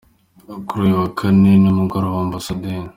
[0.67, 2.63] Kuri uyu wa kane nimugoroba, Amb.